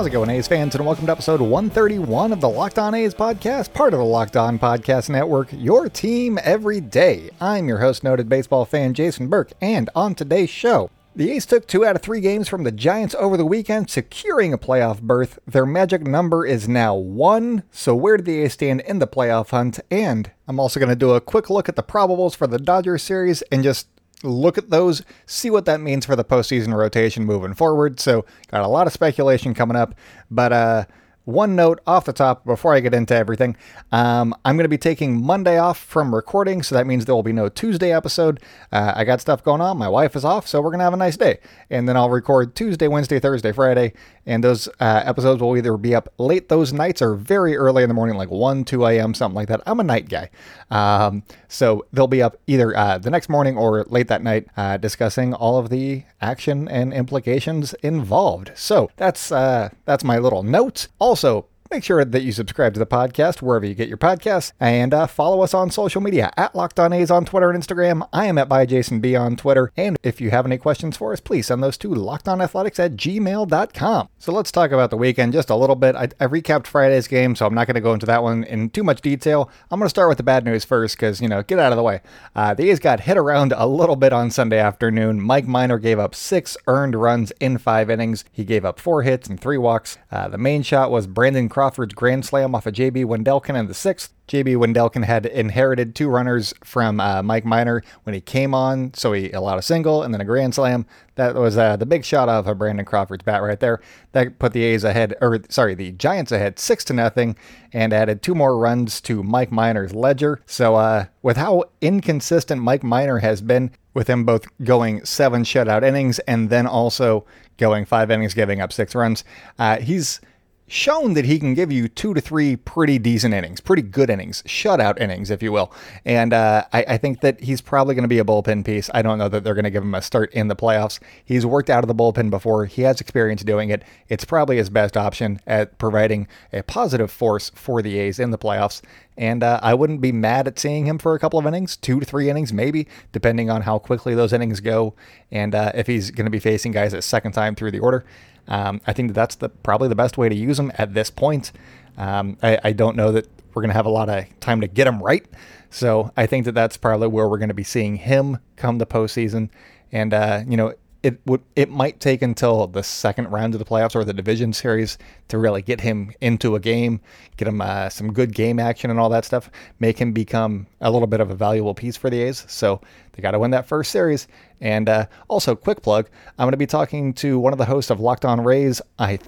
[0.00, 0.74] How's it going, A's fans?
[0.74, 4.34] And welcome to episode 131 of the Locked On A's podcast, part of the Locked
[4.34, 7.28] On Podcast Network, your team every day.
[7.38, 11.66] I'm your host, noted baseball fan Jason Burke, and on today's show, the A's took
[11.66, 15.38] two out of three games from the Giants over the weekend, securing a playoff berth.
[15.46, 17.64] Their magic number is now one.
[17.70, 19.80] So, where do the A's stand in the playoff hunt?
[19.90, 23.02] And I'm also going to do a quick look at the probables for the Dodgers
[23.02, 23.86] series and just
[24.22, 28.00] look at those, see what that means for the postseason rotation moving forward.
[28.00, 29.94] So, got a lot of speculation coming up,
[30.30, 30.84] but uh,
[31.24, 33.56] one note off the top before I get into everything.
[33.92, 37.22] Um, I'm going to be taking Monday off from recording, so that means there will
[37.22, 38.40] be no Tuesday episode.
[38.72, 39.76] Uh, I got stuff going on.
[39.76, 41.38] My wife is off, so we're going to have a nice day.
[41.68, 43.92] And then I'll record Tuesday, Wednesday, Thursday, Friday.
[44.26, 47.88] And those uh, episodes will either be up late those nights or very early in
[47.88, 49.60] the morning, like 1, 2 a.m., something like that.
[49.66, 50.30] I'm a night guy.
[50.70, 54.76] Um, so they'll be up either uh, the next morning or late that night uh,
[54.76, 58.52] discussing all of the action and implications involved.
[58.54, 60.88] So that's, uh, that's my little note.
[60.98, 64.50] Also, also Make sure that you subscribe to the podcast wherever you get your podcasts
[64.58, 68.08] and uh, follow us on social media at Locked On A's on Twitter and Instagram.
[68.12, 69.70] I am at ByJasonB on Twitter.
[69.76, 74.08] And if you have any questions for us, please send those to lockedonathletics at gmail.com.
[74.18, 75.94] So let's talk about the weekend just a little bit.
[75.94, 78.70] I, I recapped Friday's game, so I'm not going to go into that one in
[78.70, 79.48] too much detail.
[79.70, 81.76] I'm going to start with the bad news first because, you know, get out of
[81.76, 82.00] the way.
[82.34, 85.20] Uh, the A's got hit around a little bit on Sunday afternoon.
[85.20, 88.24] Mike Minor gave up six earned runs in five innings.
[88.32, 89.98] He gave up four hits and three walks.
[90.10, 93.74] Uh, the main shot was Brandon Crawford's grand slam off of JB Wendelken in the
[93.74, 94.14] sixth.
[94.28, 99.12] JB Wendelken had inherited two runners from uh, Mike Minor when he came on, so
[99.12, 100.86] he allowed a single and then a grand slam.
[101.16, 103.82] That was uh, the big shot off of Brandon Crawford's bat right there.
[104.12, 107.36] That put the A's ahead, or sorry, the Giants ahead six to nothing,
[107.74, 110.40] and added two more runs to Mike Minor's ledger.
[110.46, 115.82] So, uh, with how inconsistent Mike Minor has been, with him both going seven shutout
[115.82, 117.26] innings and then also
[117.58, 119.24] going five innings, giving up six runs,
[119.58, 120.22] uh, he's
[120.70, 124.40] shown that he can give you two to three pretty decent innings, pretty good innings,
[124.44, 125.72] shutout innings, if you will.
[126.04, 128.88] And uh, I, I, think that he's probably going to be a bullpen piece.
[128.94, 131.00] I don't know that they're going to give him a start in the playoffs.
[131.24, 133.82] He's worked out of the bullpen before, he has experience doing it.
[134.08, 138.38] It's probably his best option at providing a positive force for the A's in the
[138.38, 138.80] playoffs.
[139.16, 142.00] And uh, I wouldn't be mad at seeing him for a couple of innings, two
[142.00, 144.94] to three innings, maybe, depending on how quickly those innings go
[145.30, 148.04] and uh, if he's going to be facing guys a second time through the order.
[148.48, 151.10] Um, I think that that's the probably the best way to use him at this
[151.10, 151.52] point.
[151.96, 154.66] Um, I, I, don't know that we're going to have a lot of time to
[154.66, 155.24] get him right,
[155.70, 158.86] so I think that that's probably where we're going to be seeing him come the
[158.86, 159.50] postseason.
[159.92, 163.64] And uh, you know, it would it might take until the second round of the
[163.64, 167.00] playoffs or the division series to really get him into a game,
[167.36, 170.90] get him uh, some good game action and all that stuff, make him become a
[170.90, 172.44] little bit of a valuable piece for the A's.
[172.48, 172.80] So
[173.12, 174.28] they got to win that first series.
[174.60, 177.90] And uh, also, quick plug: I'm going to be talking to one of the hosts
[177.90, 178.82] of Locked On Rays.
[178.98, 179.18] I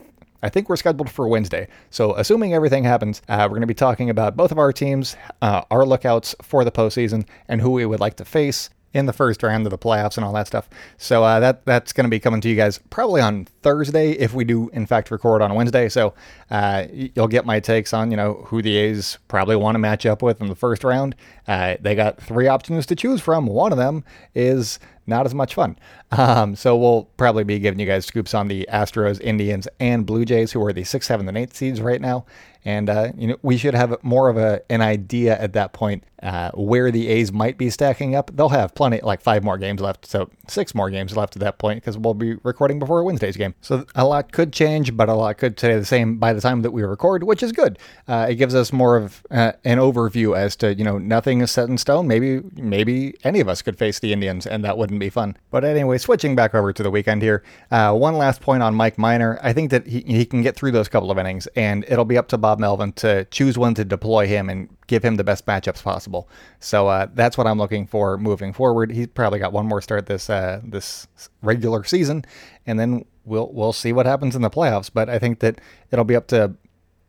[0.43, 1.69] I think we're scheduled for Wednesday.
[1.91, 5.17] So, assuming everything happens, uh, we're going to be talking about both of our teams,
[5.41, 9.13] uh, our lookouts for the postseason, and who we would like to face in the
[9.13, 10.69] first round of the playoffs and all that stuff.
[10.99, 14.35] So uh, that that's going to be coming to you guys probably on Thursday if
[14.35, 15.89] we do in fact record on Wednesday.
[15.89, 16.15] So
[16.51, 20.07] uh, you'll get my takes on you know who the A's probably want to match
[20.07, 21.15] up with in the first round.
[21.47, 23.47] Uh, they got three options to choose from.
[23.47, 24.05] One of them
[24.35, 25.79] is not as much fun.
[26.13, 30.27] Um, so we'll probably be giving you guys scoops on the Astros, Indians, and Blue
[30.27, 32.27] Jays, who are the six, seven, and eight seeds right now.
[32.67, 36.05] And uh, you know we should have more of a, an idea at that point
[36.23, 38.31] uh, where the A's might be stacking up.
[38.35, 41.59] They'll have plenty, like five more games left, so six more games left at that
[41.59, 43.55] point because we'll be recording before Wednesday's game.
[43.61, 46.63] So a lot could change, but a lot could stay the same by the time
[46.63, 47.79] that we record, which is good.
[48.07, 51.51] Uh, it gives us more of uh, an overview as to you know nothing is
[51.51, 52.07] set in stone.
[52.07, 55.37] Maybe maybe any of us could face the Indians, and that wouldn't be fun.
[55.51, 58.99] But anyway, switching back over to the weekend here, uh, one last point on Mike
[58.99, 59.39] Minor.
[59.43, 62.19] I think that he, he can get through those couple of innings, and it'll be
[62.19, 65.47] up to Bob Melvin to choose when to deploy him and give him the best
[65.47, 66.29] matchups possible.
[66.61, 68.93] So uh, that's what I'm looking for moving forward.
[68.93, 71.09] He's probably got one more start this uh, this
[71.41, 72.25] regular season,
[72.67, 74.91] and then we'll we'll see what happens in the playoffs.
[74.93, 75.61] But I think that
[75.91, 76.55] it'll be up to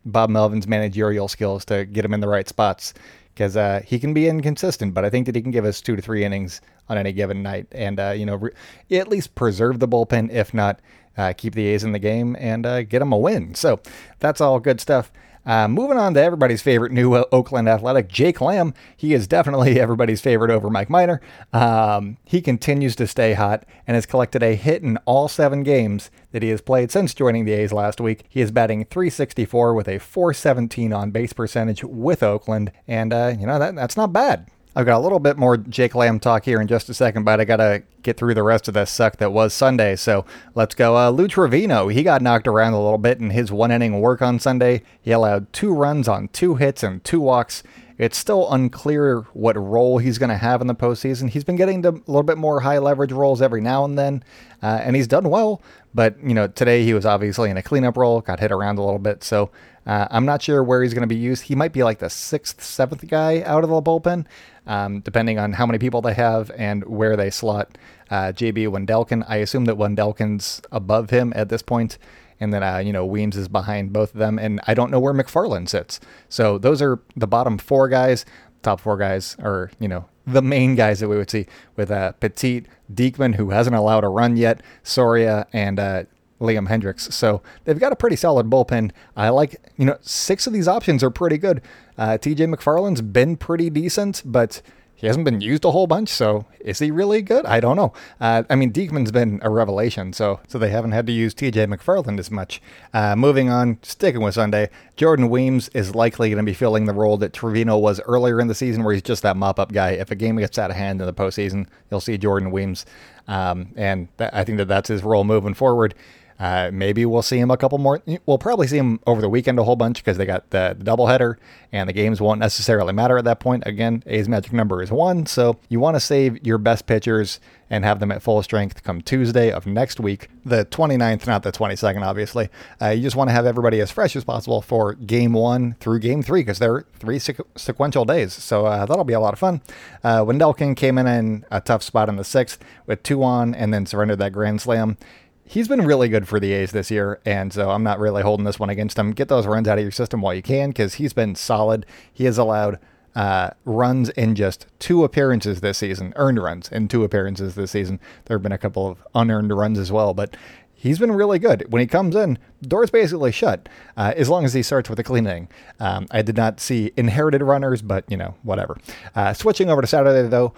[0.05, 2.93] Bob Melvin's managerial skills to get him in the right spots
[3.33, 5.95] because uh, he can be inconsistent, but I think that he can give us two
[5.95, 8.51] to three innings on any given night, and uh, you know, re-
[8.91, 10.79] at least preserve the bullpen, if not
[11.17, 13.55] uh, keep the A's in the game and uh, get them a win.
[13.55, 13.79] So
[14.19, 15.11] that's all good stuff.
[15.45, 18.73] Uh, moving on to everybody's favorite new Oakland Athletic, Jake Lamb.
[18.95, 21.19] He is definitely everybody's favorite over Mike Minor.
[21.51, 26.09] Um, he continues to stay hot and has collected a hit in all seven games
[26.31, 28.23] that he has played since joining the A's last week.
[28.29, 33.45] He is batting 364 with a 417 on base percentage with Oakland, and uh, you
[33.45, 34.47] know that that's not bad.
[34.75, 37.39] I've got a little bit more Jake Lamb talk here in just a second, but
[37.39, 39.95] I got to get through the rest of this suck that was Sunday.
[39.95, 40.25] So
[40.55, 40.97] let's go.
[40.97, 44.21] Uh, Lou Trivino, he got knocked around a little bit in his one inning work
[44.21, 44.81] on Sunday.
[45.01, 47.61] He allowed two runs on two hits and two walks.
[47.97, 51.29] It's still unclear what role he's going to have in the postseason.
[51.29, 54.23] He's been getting to a little bit more high leverage roles every now and then,
[54.61, 55.61] uh, and he's done well.
[55.93, 58.83] But, you know, today he was obviously in a cleanup role, got hit around a
[58.83, 59.23] little bit.
[59.23, 59.51] So
[59.85, 61.43] uh, I'm not sure where he's going to be used.
[61.43, 64.25] He might be like the sixth, seventh guy out of the bullpen
[64.65, 67.77] um, depending on how many people they have and where they slot
[68.09, 69.25] uh, JB Wendelken.
[69.27, 71.97] I assume that Wendelken's above him at this point,
[72.39, 74.99] and then uh, you know Weems is behind both of them, and I don't know
[74.99, 75.99] where McFarland sits.
[76.29, 78.25] So those are the bottom four guys.
[78.61, 81.45] Top four guys are you know the main guys that we would see
[81.75, 82.63] with uh, Petit,
[82.93, 86.03] Diekman, who hasn't allowed a run yet, Soria, and uh,
[86.39, 87.11] Liam Hendriks.
[87.11, 88.91] So they've got a pretty solid bullpen.
[89.15, 91.61] I like, you know, six of these options are pretty good.
[91.97, 94.61] Uh, TJ McFarland's been pretty decent, but
[95.03, 96.07] he hasn't been used a whole bunch.
[96.07, 97.45] So is he really good?
[97.45, 97.91] I don't know.
[98.21, 101.67] Uh, I mean, Diekman's been a revelation, so so they haven't had to use TJ
[101.67, 102.61] McFarland as much.
[102.93, 106.93] Uh, moving on, sticking with Sunday, Jordan Weems is likely going to be filling the
[106.93, 109.89] role that Trivino was earlier in the season, where he's just that mop up guy.
[109.89, 112.85] If a game gets out of hand in the postseason, you'll see Jordan Weems,
[113.27, 115.95] um, and th- I think that that's his role moving forward.
[116.39, 118.01] Uh, maybe we'll see him a couple more.
[118.25, 120.83] We'll probably see him over the weekend a whole bunch because they got the, the
[120.83, 121.35] doubleheader
[121.71, 123.63] and the games won't necessarily matter at that point.
[123.65, 127.39] Again, A's magic number is one, so you want to save your best pitchers
[127.69, 131.51] and have them at full strength come Tuesday of next week, the 29th, not the
[131.51, 132.49] 22nd, obviously.
[132.79, 135.97] Uh, you just want to have everybody as fresh as possible for game one through
[135.99, 138.31] game three because they're three sequ- sequential days.
[138.33, 139.61] So uh, that'll be a lot of fun.
[140.03, 143.73] Uh, Wendelken came in in a tough spot in the sixth with two on and
[143.73, 144.97] then surrendered that grand slam
[145.45, 148.45] he's been really good for the A's this year, and so I'm not really holding
[148.45, 149.11] this one against him.
[149.11, 151.85] Get those runs out of your system while you can because he's been solid.
[152.11, 152.79] He has allowed
[153.15, 157.99] uh, runs in just two appearances this season, earned runs in two appearances this season.
[158.25, 160.35] There have been a couple of unearned runs as well, but
[160.73, 161.71] he's been really good.
[161.71, 165.03] When he comes in, door's basically shut, uh, as long as he starts with a
[165.03, 165.47] clean inning.
[165.79, 168.77] Um, I did not see inherited runners, but you know, whatever.
[169.15, 170.53] Uh, switching over to Saturday though,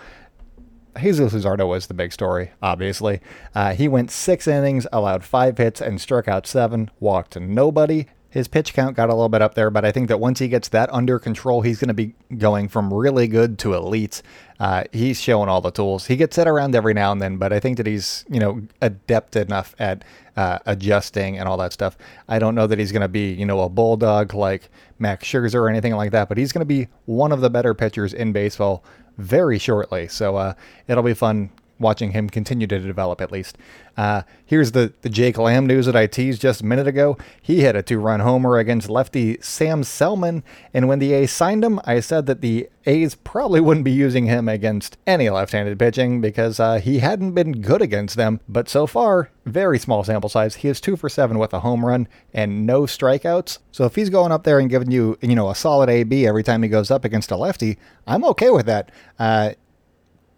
[0.99, 3.21] Jesus Luzardo was the big story, obviously.
[3.53, 8.05] Uh, he went six innings, allowed five hits, and struck out seven, walked nobody.
[8.35, 10.49] His pitch count got a little bit up there, but I think that once he
[10.49, 14.21] gets that under control, he's going to be going from really good to elite.
[14.59, 16.07] Uh, he's showing all the tools.
[16.07, 18.61] He gets hit around every now and then, but I think that he's you know
[18.81, 20.03] adept enough at
[20.35, 21.97] uh, adjusting and all that stuff.
[22.27, 24.69] I don't know that he's going to be you know a bulldog like
[24.99, 27.73] Max Scherzer or anything like that, but he's going to be one of the better
[27.73, 28.83] pitchers in baseball
[29.17, 30.07] very shortly.
[30.07, 30.53] So uh,
[30.87, 33.57] it'll be fun watching him continue to develop at least.
[33.97, 37.17] Uh, here's the, the Jake Lamb news that I teased just a minute ago.
[37.41, 40.43] He hit a two run homer against lefty Sam Selman,
[40.73, 44.25] and when the A's signed him, I said that the A's probably wouldn't be using
[44.25, 48.41] him against any left handed pitching because uh, he hadn't been good against them.
[48.47, 50.55] But so far, very small sample size.
[50.55, 53.59] He is two for seven with a home run and no strikeouts.
[53.71, 56.43] So if he's going up there and giving you, you know, a solid AB every
[56.43, 58.91] time he goes up against a lefty, I'm okay with that.
[59.17, 59.51] Uh,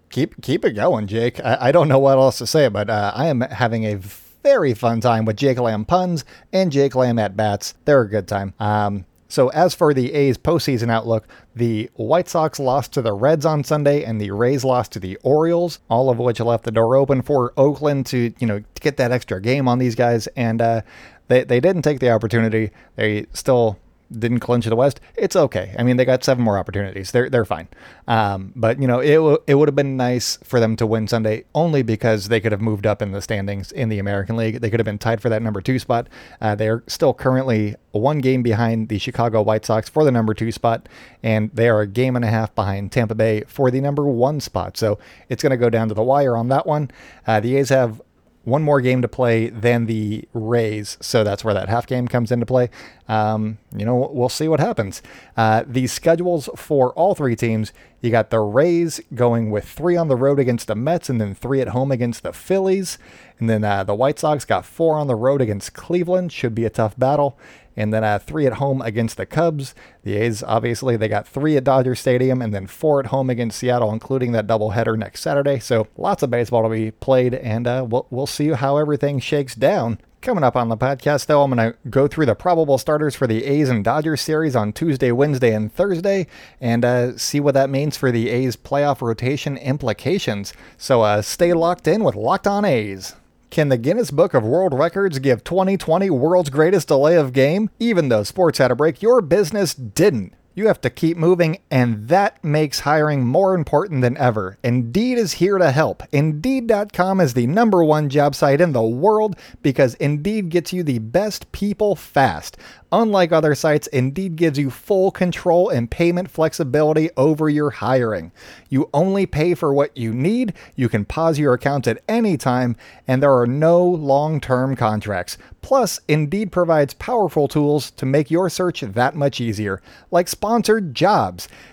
[0.10, 1.40] keep keep it going, Jake.
[1.44, 3.96] I, I don't know what else to say, but uh, I am having a
[4.44, 6.24] very fun time with Jake Lamb puns
[6.54, 7.74] and Jake Lamb at bats.
[7.86, 8.54] They're a good time.
[8.60, 13.46] Um, so as for the A's postseason outlook, the White Sox lost to the Reds
[13.46, 16.96] on Sunday, and the Rays lost to the Orioles, all of which left the door
[16.96, 20.62] open for Oakland to you know to get that extra game on these guys, and
[20.62, 20.82] uh,
[21.28, 22.72] they they didn't take the opportunity.
[22.96, 23.78] They still
[24.12, 25.76] didn't clinch the West, it's okay.
[25.78, 27.12] I mean, they got seven more opportunities.
[27.12, 27.68] They're they're fine.
[28.08, 31.08] Um, but you know, it w- it would have been nice for them to win
[31.08, 34.62] Sunday only because they could have moved up in the standings in the American League.
[34.62, 36.08] They could have been tied for that number two spot.
[36.40, 40.34] Uh, they are still currently one game behind the Chicago White Sox for the number
[40.34, 40.88] two spot,
[41.24, 44.40] and they are a game and a half behind Tampa Bay for the number one
[44.40, 44.78] spot.
[44.78, 45.00] So
[45.30, 46.92] it's going to go down to the wire on that one.
[47.26, 48.02] Uh, the A's have
[48.48, 52.32] one more game to play than the Rays, so that's where that half game comes
[52.32, 52.70] into play.
[53.10, 55.02] Um, you know, we'll see what happens.
[55.36, 60.08] Uh, the schedules for all three teams you got the Rays going with three on
[60.08, 62.98] the road against the Mets and then three at home against the Phillies.
[63.40, 66.32] And then uh, the White Sox got four on the road against Cleveland.
[66.32, 67.40] Should be a tough battle.
[67.78, 69.76] And then uh, three at home against the Cubs.
[70.04, 73.60] The A's, obviously, they got three at Dodger Stadium and then four at home against
[73.60, 75.60] Seattle, including that doubleheader next Saturday.
[75.60, 79.56] So lots of baseball to be played, and uh, we'll, we'll see how everything shakes
[79.56, 80.00] down.
[80.20, 83.28] Coming up on the podcast, though, I'm going to go through the probable starters for
[83.28, 86.26] the A's and Dodgers series on Tuesday, Wednesday, and Thursday,
[86.60, 90.54] and uh, see what that means for the A's playoff rotation implications.
[90.76, 93.16] So uh, stay locked in with Locked On A's.
[93.50, 97.70] Can the Guinness Book of World Records give 2020 world's greatest delay of game?
[97.80, 100.34] Even though sports had a break, your business didn't.
[100.54, 104.58] You have to keep moving, and that makes hiring more important than ever.
[104.64, 106.02] Indeed is here to help.
[106.12, 111.00] Indeed.com is the number one job site in the world because Indeed gets you the
[111.00, 112.58] best people fast.
[112.92, 118.32] Unlike other sites, Indeed gives you full control and payment flexibility over your hiring.
[118.70, 122.78] You only pay for what you need, you can pause your account at any time,
[123.06, 125.38] and there are no long term contracts.
[125.62, 131.50] Plus, Indeed provides powerful tools to make your search that much easier, like sponsored jobs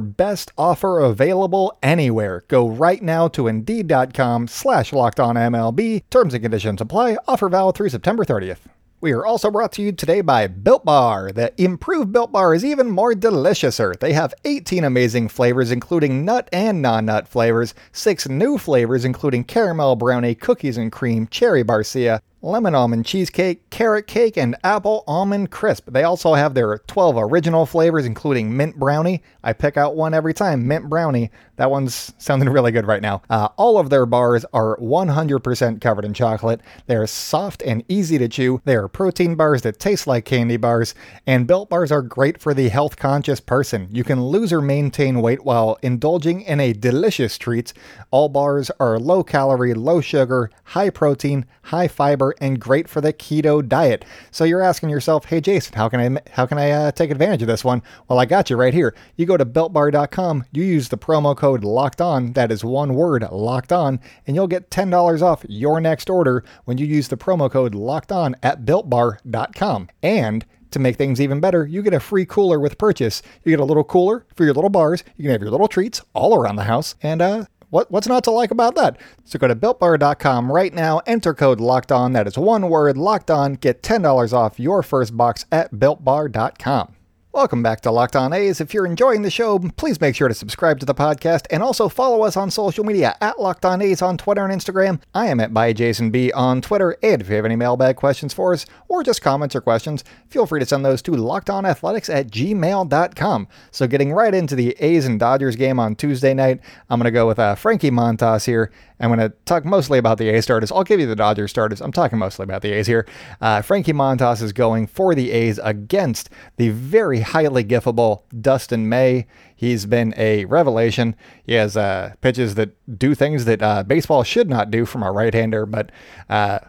[0.00, 2.44] best offer available anywhere.
[2.48, 6.02] Go right now to Indeed.com slash LockedOnMLB.
[6.10, 7.16] Terms and conditions apply.
[7.28, 8.60] Offer valid through September 30th.
[9.02, 11.32] We are also brought to you today by Built Bar.
[11.32, 13.98] The improved Built Bar is even more deliciouser.
[13.98, 19.44] They have 18 amazing flavors, including nut and non nut flavors, six new flavors, including
[19.44, 25.50] caramel brownie, cookies and cream, cherry barcia, lemon almond cheesecake, carrot cake, and apple almond
[25.50, 25.90] crisp.
[25.90, 29.22] They also have their 12 original flavors, including mint brownie.
[29.42, 31.30] I pick out one every time, mint brownie.
[31.56, 33.22] That one's sounding really good right now.
[33.28, 36.60] Uh, all of their bars are 100% covered in chocolate.
[36.86, 38.62] They're soft and easy to chew.
[38.64, 40.94] They are protein bars that taste like candy bars,
[41.26, 43.88] and built bars are great for the health conscious person.
[43.92, 47.72] You can lose or maintain weight while indulging in a delicious treat.
[48.10, 53.12] All bars are low calorie, low sugar, high protein, high fiber, and great for the
[53.12, 54.04] keto diet.
[54.30, 57.42] So you're asking yourself, "Hey Jason, how can I how can I uh, take advantage
[57.42, 58.94] of this one?" Well, I got you right here.
[59.16, 63.26] You go to builtbar.com, you use the promo code locked on, that is one word,
[63.30, 67.50] locked on, and you'll get $10 off your next order when you use the promo
[67.50, 69.88] code locked on at builtbar.com.
[70.02, 73.22] And to make things even better, you get a free cooler with purchase.
[73.44, 75.02] You get a little cooler for your little bars.
[75.16, 76.94] You can have your little treats all around the house.
[77.02, 78.98] And uh, what, what's not to like about that?
[79.24, 82.12] So go to builtbar.com right now, enter code locked on.
[82.12, 83.54] That is one word locked on.
[83.54, 86.94] Get $10 off your first box at builtbar.com.
[87.32, 88.60] Welcome back to Locked On A's.
[88.60, 91.88] If you're enjoying the show, please make sure to subscribe to the podcast and also
[91.88, 95.00] follow us on social media at Locked On A's on Twitter and Instagram.
[95.14, 96.96] I am at by Jason B on Twitter.
[97.04, 100.44] And if you have any mailbag questions for us or just comments or questions, feel
[100.44, 103.48] free to send those to lockedonathletics at gmail.com.
[103.70, 106.58] So getting right into the A's and Dodgers game on Tuesday night,
[106.90, 108.72] I'm going to go with uh, Frankie Montas here.
[109.00, 110.70] I'm going to talk mostly about the A starters.
[110.70, 111.80] I'll give you the Dodgers starters.
[111.80, 113.06] I'm talking mostly about the A's here.
[113.40, 119.26] Uh, Frankie Montas is going for the A's against the very highly giftable Dustin May.
[119.56, 121.16] He's been a revelation.
[121.44, 125.10] He has uh, pitches that do things that uh, baseball should not do from a
[125.10, 125.90] right hander, but
[126.28, 126.60] uh,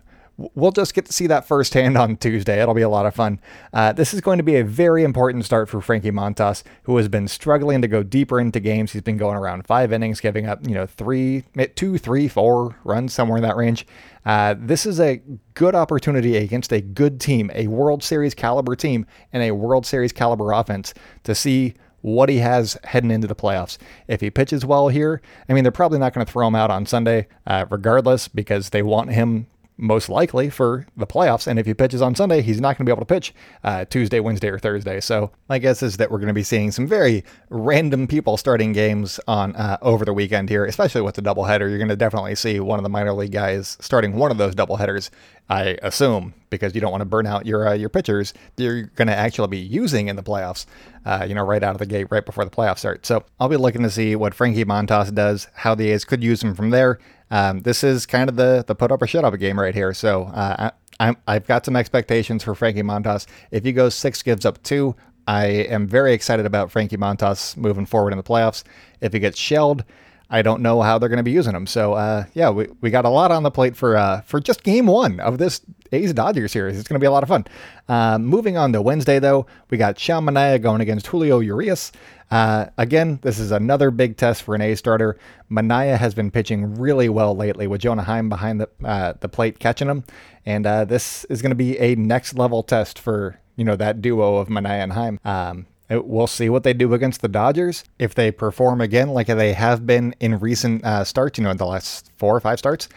[0.55, 2.62] we'll just get to see that firsthand on Tuesday.
[2.62, 3.39] It'll be a lot of fun.
[3.74, 7.07] Uh, this is going to be a very important start for Frankie Montas, who has
[7.07, 8.91] been struggling to go deeper into games.
[8.91, 11.43] He's been going around five innings, giving up, you know, three,
[11.75, 13.86] two, three, four runs, somewhere in that range.
[14.25, 15.21] Uh, this is a
[15.53, 20.12] good opportunity against a good team, a World Series caliber team, and a World Series
[20.12, 20.93] caliber offense
[21.24, 23.77] to see what he has heading into the playoffs.
[24.07, 26.71] If he pitches well here, I mean, they're probably not going to throw him out
[26.71, 29.48] on Sunday, uh, regardless, because they want him
[29.81, 31.47] most likely for the playoffs.
[31.47, 33.33] And if he pitches on Sunday, he's not going to be able to pitch
[33.63, 35.01] uh, Tuesday, Wednesday, or Thursday.
[35.01, 38.73] So my guess is that we're going to be seeing some very random people starting
[38.73, 41.67] games on uh, over the weekend here, especially with the doubleheader.
[41.67, 44.53] You're going to definitely see one of the minor league guys starting one of those
[44.53, 45.09] doubleheaders.
[45.50, 49.07] I assume because you don't want to burn out your uh, your pitchers you're going
[49.07, 50.65] to actually be using in the playoffs.
[51.03, 53.05] Uh, you know, right out of the gate, right before the playoffs start.
[53.07, 56.43] So I'll be looking to see what Frankie Montas does, how the A's could use
[56.43, 57.00] him from there.
[57.31, 59.93] Um, this is kind of the the put up or shut up game right here.
[59.93, 63.25] So uh, I, I've got some expectations for Frankie Montas.
[63.50, 64.95] If he goes six, gives up two,
[65.27, 68.63] I am very excited about Frankie Montas moving forward in the playoffs.
[69.00, 69.83] If he gets shelled,
[70.31, 71.67] I don't know how they're going to be using him.
[71.67, 74.63] So uh, yeah, we, we got a lot on the plate for uh, for just
[74.63, 75.61] game one of this
[75.91, 76.79] A's Dodgers series.
[76.79, 77.45] It's going to be a lot of fun.
[77.89, 81.91] Uh, moving on to Wednesday though, we got Sean Manaea going against Julio Urias.
[82.31, 85.17] Uh, again, this is another big test for an A starter.
[85.51, 89.59] Manaea has been pitching really well lately with Jonah Heim behind the uh, the plate
[89.59, 90.05] catching him,
[90.45, 94.01] and uh, this is going to be a next level test for you know that
[94.01, 95.19] duo of Manaea and Heim.
[95.25, 97.83] Um, We'll see what they do against the Dodgers.
[98.00, 101.65] If they perform again like they have been in recent uh, starts, you know, the
[101.65, 102.88] last four or five starts,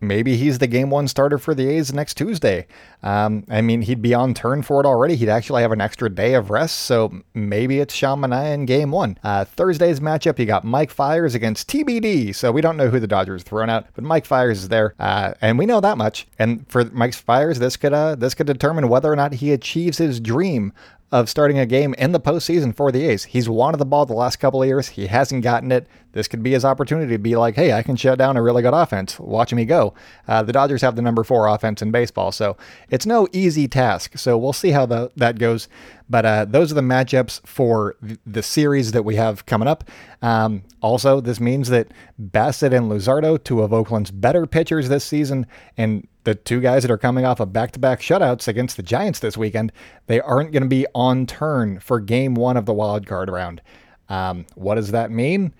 [0.00, 2.66] maybe he's the game one starter for the A's next Tuesday.
[3.02, 5.16] Um, I mean, he'd be on turn for it already.
[5.16, 9.18] He'd actually have an extra day of rest, so maybe it's Sean in game one.
[9.22, 13.06] Uh, Thursday's matchup, you got Mike Fiers against TBD, so we don't know who the
[13.06, 16.26] Dodgers thrown out, but Mike Fiers is there, uh, and we know that much.
[16.38, 19.98] And for Mike Fiers, this could uh, this could determine whether or not he achieves
[19.98, 20.72] his dream
[21.12, 23.24] of starting a game in the postseason for the A's.
[23.24, 24.88] He's wanted the ball the last couple of years.
[24.88, 25.86] He hasn't gotten it.
[26.12, 28.62] This could be his opportunity to be like, hey, I can shut down a really
[28.62, 29.20] good offense.
[29.20, 29.94] Watch me go.
[30.26, 32.56] Uh, the Dodgers have the number four offense in baseball, so
[32.88, 34.18] it's no easy task.
[34.18, 35.68] So we'll see how the, that goes.
[36.08, 37.96] But uh, those are the matchups for
[38.26, 39.84] the series that we have coming up.
[40.22, 45.46] Um, also, this means that Bassitt and Luzardo, two of Oakland's better pitchers this season,
[45.76, 48.82] and the two guys that are coming off of back to back shutouts against the
[48.82, 49.72] Giants this weekend,
[50.08, 53.62] they aren't going to be on turn for game one of the wild card round.
[54.08, 55.54] Um, what does that mean?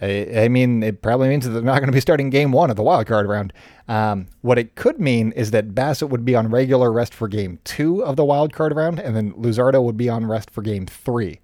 [0.00, 2.70] I, I, mean, it probably means that they're not going to be starting game one
[2.70, 3.52] of the wild card round.
[3.88, 7.58] Um, what it could mean is that Bassitt would be on regular rest for game
[7.64, 10.86] two of the wild card round, and then Luzardo would be on rest for game
[10.86, 11.40] three.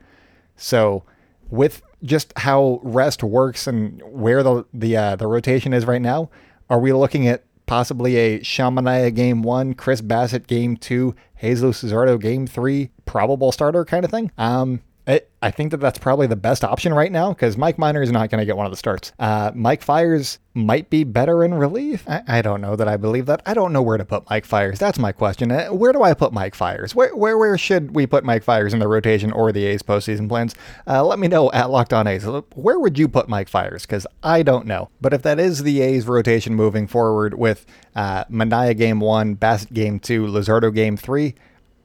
[0.56, 1.04] So,
[1.50, 6.30] with just how rest works and where the the uh, the rotation is right now,
[6.70, 11.82] are we looking at possibly a Sean Manaea game one, Chris Bassitt game two, Jesus
[11.82, 14.30] Luzardo game three, probable starter kind of thing.
[14.38, 18.02] Um, I, I think that that's probably the best option right now because Mike Minor
[18.02, 19.12] is not going to get one of the starts.
[19.18, 22.08] Uh, Mike Fiers might be better in relief.
[22.08, 23.42] I, I, don't know that I believe that.
[23.44, 24.78] I don't know where to put Mike Fiers.
[24.78, 25.50] That's my question.
[25.50, 26.94] Uh, where do I put Mike Fiers?
[26.94, 30.28] Where, where, where should we put Mike Fiers in the rotation or the A's postseason
[30.28, 30.54] plans?
[30.86, 32.24] Uh, let me know at Locked On A's.
[32.54, 33.82] Where would you put Mike Fiers?
[33.82, 34.90] Because I don't know.
[35.00, 37.66] But if that is the A's rotation moving forward with
[37.96, 41.34] uh, Manaea game one, Bassitt game two, Luzardo game three,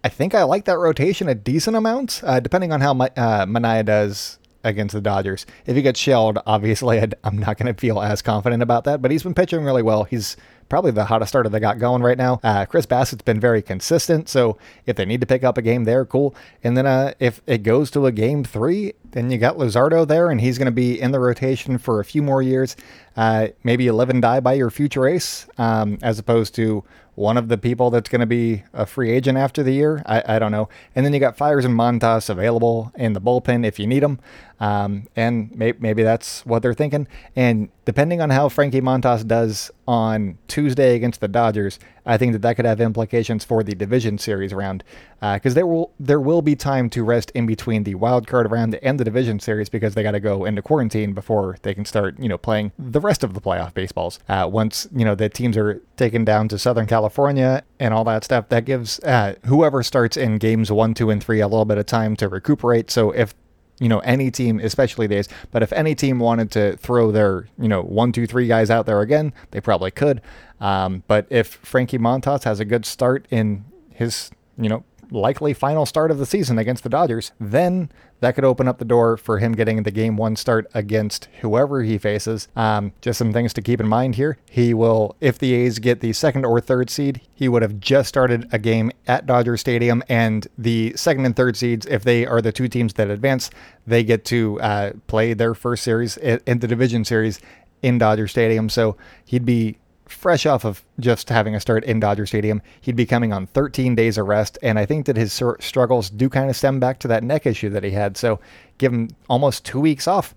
[0.03, 3.45] I think I like that rotation a decent amount, uh, depending on how my, uh,
[3.45, 5.45] Manaea does against the Dodgers.
[5.65, 9.01] If he gets shelled, obviously i am not going to feel as confident about that,
[9.01, 10.03] but he's been pitching really well.
[10.03, 10.37] He's
[10.69, 12.39] probably the hottest starter they got going right now.
[12.43, 15.85] Uh, Chris Bassitt's been very consistent, so if they need to pick up a game
[15.85, 16.35] there, cool.
[16.63, 20.29] And then uh, if it goes to a game three, then you got Luzardo there,
[20.29, 22.75] and he's going to be in the rotation for a few more years.
[23.17, 26.83] Uh, maybe you live and die by your future ace, um, as opposed to
[27.15, 30.03] one of the people that's going to be a free agent after the year.
[30.05, 30.69] I, I, don't know.
[30.95, 34.19] And then you got Fiers and Montas available in the bullpen if you need them.
[34.59, 37.07] Um, and may, maybe that's what they're thinking.
[37.35, 42.41] And depending on how Frankie Montas does on Tuesday against the Dodgers, I think that
[42.41, 44.83] that could have implications for the division series round
[45.19, 48.49] because uh, there will there will be time to rest in between the wild card
[48.49, 51.85] round and the division series because they got to go into quarantine before they can
[51.85, 54.19] start you know playing the rest of the playoff baseballs.
[54.29, 58.23] Uh, once you know the teams are taken down to Southern California and all that
[58.23, 61.77] stuff, that gives uh, whoever starts in games one, two, and three a little bit
[61.77, 62.89] of time to recuperate.
[62.89, 63.33] So if
[63.79, 65.27] you know any team, especially these.
[65.51, 68.85] But if any team wanted to throw their you know one, two, three guys out
[68.85, 70.21] there again, they probably could.
[70.59, 75.85] Um, but if Frankie Montas has a good start in his you know likely final
[75.85, 77.89] start of the season against the Dodgers, then
[78.19, 81.83] that could open up the door for him getting the game one start against whoever
[81.83, 82.47] he faces.
[82.55, 84.37] Um, just some things to keep in mind here.
[84.49, 88.09] He will, if the A's get the second or third seed, he would have just
[88.09, 92.41] started a game at Dodger Stadium, and the second and third seeds, if they are
[92.41, 93.49] the two teams that advance,
[93.85, 97.39] they get to uh, play their first series in the division series
[97.81, 98.69] in Dodger Stadium.
[98.69, 99.77] So he'd be
[100.09, 102.61] fresh off of just having a start in Dodger Stadium.
[102.81, 106.29] He'd be coming on 13 days of rest, and I think that his struggles do
[106.29, 108.17] kind of stem back to that neck issue that he had.
[108.17, 108.39] So
[108.77, 110.33] give him almost two weeks off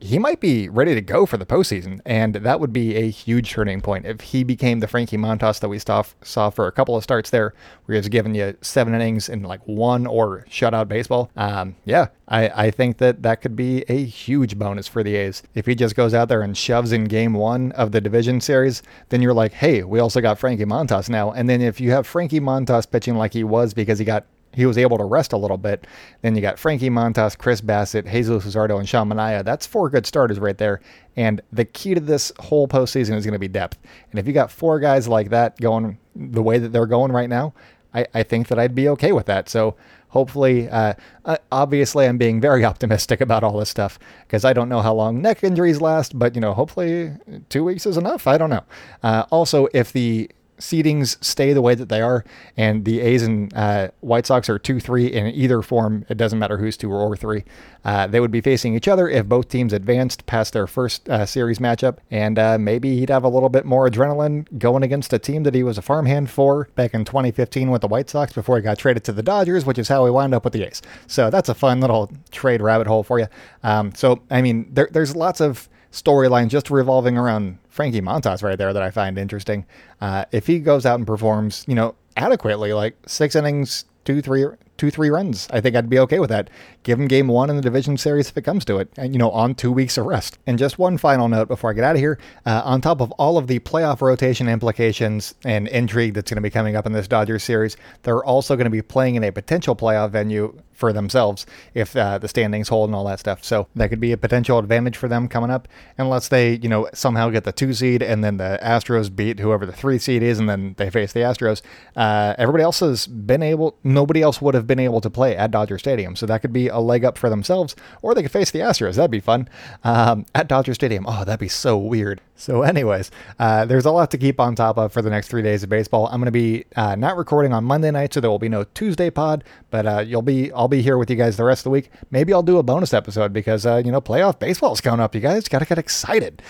[0.00, 3.50] he might be ready to go for the postseason, and that would be a huge
[3.50, 6.96] turning point if he became the Frankie Montas that we saw, saw for a couple
[6.96, 7.54] of starts there,
[7.84, 11.30] where he's giving you seven innings in like one or shutout baseball.
[11.36, 15.42] Um, yeah, I, I think that that could be a huge bonus for the A's.
[15.54, 18.82] If he just goes out there and shoves in game one of the division series,
[19.08, 21.32] then you're like, hey, we also got Frankie Montas now.
[21.32, 24.26] And then if you have Frankie Montas pitching like he was because he got
[24.56, 25.86] he was able to rest a little bit.
[26.22, 29.44] Then you got Frankie Montas, Chris Bassitt, Jesus Luzardo, and Sean Manaea.
[29.44, 30.80] That's four good starters right there.
[31.14, 33.78] And the key to this whole postseason is going to be depth.
[34.10, 37.28] And if you got four guys like that going the way that they're going right
[37.28, 37.52] now,
[37.92, 39.50] I, I think that I'd be okay with that.
[39.50, 39.76] So
[40.08, 40.94] hopefully, uh,
[41.26, 44.94] uh, obviously, I'm being very optimistic about all this stuff because I don't know how
[44.94, 47.12] long neck injuries last, but you know, hopefully,
[47.50, 48.26] two weeks is enough.
[48.26, 48.64] I don't know.
[49.02, 52.24] Uh, also, if the seedings stay the way that they are,
[52.56, 56.38] and the A's and uh, White Sox are 2 3 in either form, it doesn't
[56.38, 57.44] matter who's 2 or 3.
[57.84, 61.24] Uh, they would be facing each other if both teams advanced past their first uh,
[61.24, 65.18] series matchup, and uh, maybe he'd have a little bit more adrenaline going against a
[65.18, 68.56] team that he was a farmhand for back in 2015 with the White Sox before
[68.56, 70.82] he got traded to the Dodgers, which is how he wound up with the A's.
[71.06, 73.26] So that's a fun little trade rabbit hole for you.
[73.62, 78.56] Um, so, I mean, there, there's lots of storyline just revolving around Frankie Montas right
[78.56, 79.66] there that I find interesting.
[80.00, 84.46] Uh, if he goes out and performs, you know, adequately, like six innings, two, three,
[84.78, 85.46] two, three runs.
[85.50, 86.48] I think I'd be okay with that.
[86.84, 89.18] Give him game one in the division series if it comes to it, and you
[89.18, 90.38] know, on two weeks of rest.
[90.46, 93.12] And just one final note before I get out of here: uh, on top of
[93.12, 96.92] all of the playoff rotation implications and intrigue that's going to be coming up in
[96.92, 100.92] this Dodgers series, they're also going to be playing in a potential playoff venue for
[100.92, 103.42] themselves if uh, the standings hold and all that stuff.
[103.42, 105.66] So that could be a potential advantage for them coming up,
[105.98, 109.66] unless they, you know, somehow get the two seed and then the Astros beat whoever
[109.66, 111.62] the three seed is, and then they face the Astros.
[111.96, 115.50] Uh, everybody else has been able, nobody else would have been able to play at
[115.50, 118.50] Dodger Stadium, so that could be a leg up for themselves, or they could face
[118.50, 118.96] the Astros.
[118.96, 119.48] That'd be fun
[119.82, 121.06] um, at Dodger Stadium.
[121.08, 122.20] Oh, that'd be so weird.
[122.36, 125.42] So, anyways, uh, there's a lot to keep on top of for the next three
[125.42, 126.06] days of baseball.
[126.06, 128.64] I'm going to be uh, not recording on Monday night, so there will be no
[128.64, 131.64] Tuesday pod, but uh, you'll be I'll be here with you guys the rest of
[131.64, 131.90] the week.
[132.10, 135.14] Maybe I'll do a bonus episode because uh, you know playoff baseball is coming up.
[135.14, 136.42] You guys got to get excited.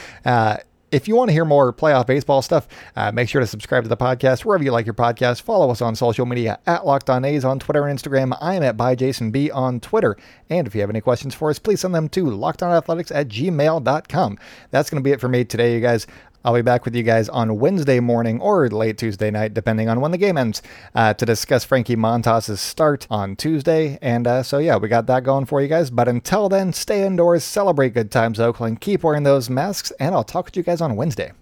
[0.93, 3.89] If you want to hear more playoff baseball stuff, uh, make sure to subscribe to
[3.89, 5.43] the podcast wherever you like your podcast.
[5.43, 8.37] Follow us on social media at Locked On A's on Twitter and Instagram.
[8.41, 10.17] I am at by Jason B on Twitter.
[10.49, 14.39] And if you have any questions for us, please send them to lockedonathletics at gmail.com.
[14.71, 16.07] That's going to be it for me today, you guys.
[16.47, 20.01] I'll be back with you guys on Wednesday morning or late Tuesday night, depending on
[20.01, 20.63] when the game ends,
[20.95, 23.99] uh, to discuss Frankie Montas' start on Tuesday.
[24.01, 25.91] And uh, so, yeah, we got that going for you guys.
[25.91, 30.23] But until then, stay indoors, celebrate good times, Oakland, keep wearing those masks, and I'll
[30.23, 31.33] talk with you guys on Wednesday.